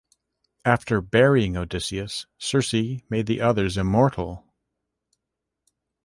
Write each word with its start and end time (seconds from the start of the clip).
After 0.65 0.99
burying 0.99 1.55
Odysseus, 1.55 2.25
Circe 2.39 2.73
made 2.73 3.27
the 3.27 3.39
others 3.39 3.77
immortal. 3.77 4.51